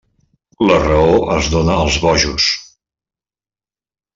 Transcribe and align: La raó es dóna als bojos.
La 0.69 0.77
raó 0.85 1.19
es 1.35 1.51
dóna 1.57 1.75
als 1.83 1.99
bojos. 2.07 2.49